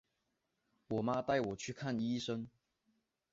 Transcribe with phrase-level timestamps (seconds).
[0.87, 2.47] 我妈带我去看医生